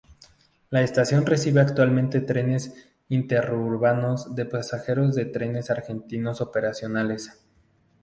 La 0.71 0.81
estación 0.81 1.27
recibe 1.27 1.61
actualmente 1.61 2.21
trenes 2.21 2.73
interurbanos 3.09 4.33
de 4.33 4.47
pasajeros 4.47 5.13
de 5.13 5.25
Trenes 5.25 5.69
Argentinos 5.69 6.41
Operaciones. 6.41 7.39